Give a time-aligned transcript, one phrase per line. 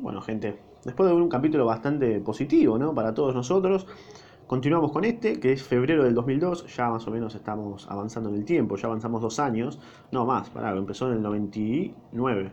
[0.00, 2.94] Bueno, gente, después de un capítulo bastante positivo, ¿no?
[2.94, 3.86] Para todos nosotros,
[4.46, 8.36] continuamos con este, que es febrero del 2002, ya más o menos estamos avanzando en
[8.36, 9.78] el tiempo, ya avanzamos dos años,
[10.10, 12.52] no más, pará, empezó en el 99,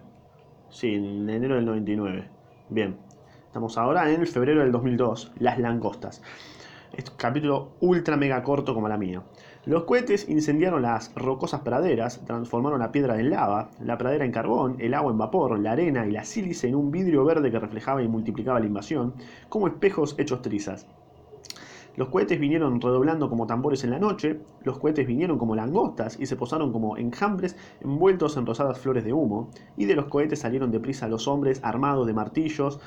[0.69, 2.29] sí, en enero del 99,
[2.67, 2.97] bien,
[3.45, 6.21] estamos ahora en febrero del 2002, las langostas.
[7.17, 9.23] Capítulo ultra mega corto como la mía.
[9.65, 14.75] Los cohetes incendiaron las rocosas praderas, transformaron la piedra en lava, la pradera en carbón,
[14.79, 18.03] el agua en vapor, la arena y la sílice en un vidrio verde que reflejaba
[18.03, 19.15] y multiplicaba la invasión,
[19.49, 20.85] como espejos hechos trizas.
[21.97, 26.27] Los cohetes vinieron redoblando como tambores en la noche, los cohetes vinieron como langostas y
[26.27, 30.69] se posaron como enjambres envueltos en rosadas flores de humo, y de los cohetes salieron
[30.69, 32.79] deprisa los hombres armados de martillos,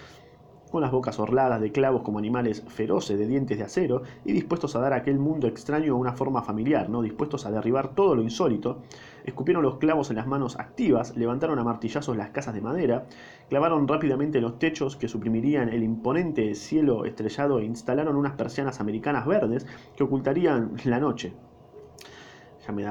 [0.71, 4.77] con las bocas orladas de clavos como animales feroces de dientes de acero y dispuestos
[4.77, 7.03] a dar a aquel mundo extraño una forma familiar, ¿no?
[7.03, 8.79] dispuestos a derribar todo lo insólito,
[9.25, 13.07] escupieron los clavos en las manos activas, levantaron a martillazos las casas de madera,
[13.49, 19.27] clavaron rápidamente los techos que suprimirían el imponente cielo estrellado e instalaron unas persianas americanas
[19.27, 19.67] verdes
[19.97, 21.35] que ocultarían la noche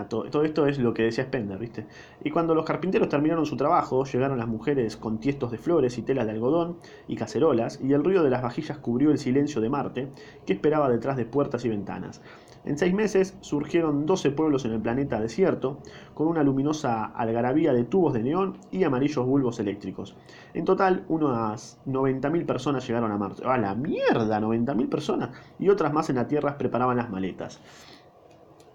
[0.09, 1.85] Todo esto es lo que decía Spender, ¿viste?
[2.23, 6.01] Y cuando los carpinteros terminaron su trabajo, llegaron las mujeres con tiestos de flores y
[6.01, 9.69] telas de algodón y cacerolas, y el ruido de las vajillas cubrió el silencio de
[9.69, 10.07] Marte,
[10.45, 12.21] que esperaba detrás de puertas y ventanas.
[12.65, 15.79] En seis meses surgieron 12 pueblos en el planeta desierto,
[16.13, 20.17] con una luminosa algarabía de tubos de neón y amarillos bulbos eléctricos.
[20.53, 23.43] En total, unas 90.000 personas llegaron a Marte.
[23.47, 24.41] ¡A la mierda!
[24.41, 25.29] 90.000 personas.
[25.57, 27.61] Y otras más en la Tierra preparaban las maletas.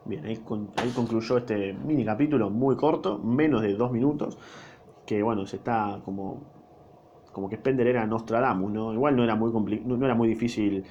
[0.06, 0.36] Bien, ahí,
[0.94, 4.36] concluyó este mini capítulo muy corto, menos de dos minutos,
[5.06, 6.42] que bueno, se está como,
[7.32, 8.92] como que Spender era Nostradamus, ¿no?
[8.92, 9.50] Igual no era muy
[9.84, 10.84] no era muy difícil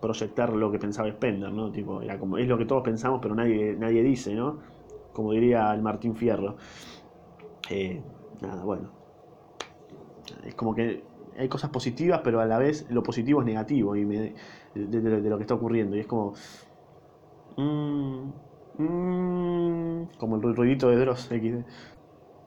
[0.00, 1.72] proyectar lo que pensaba Spender, ¿no?
[1.72, 4.60] Tipo, era como, es lo que todos pensamos, pero nadie, nadie dice, ¿no?
[5.12, 6.56] Como diría el Martín Fierro.
[7.68, 8.00] Eh,
[8.40, 8.90] nada, bueno.
[10.44, 11.02] Es como que
[11.36, 14.34] hay cosas positivas, pero a la vez lo positivo es negativo y de,
[14.74, 15.96] de, lo que está ocurriendo.
[15.96, 16.34] Y es como,
[17.56, 18.32] Mm,
[18.78, 21.64] mm, como el ruidito de Dross XD.